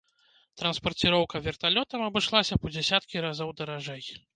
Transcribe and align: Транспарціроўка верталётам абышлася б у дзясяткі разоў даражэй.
Транспарціроўка 0.61 1.43
верталётам 1.49 2.09
абышлася 2.09 2.53
б 2.61 2.71
у 2.71 2.77
дзясяткі 2.79 3.27
разоў 3.29 3.59
даражэй. 3.63 4.07